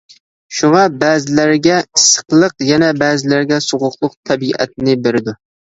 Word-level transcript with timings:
شۇڭا، 0.59 0.79
بەزىلەرگە 1.03 1.75
ئىسسىقلىق، 1.99 2.57
يەنە 2.71 2.91
بەزىلەرگە 3.05 3.63
سوغۇقلۇق 3.69 4.19
تەبىئەتنى 4.33 5.01
بېرىدۇ. 5.07 5.39